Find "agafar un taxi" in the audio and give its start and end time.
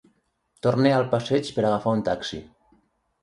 1.67-2.41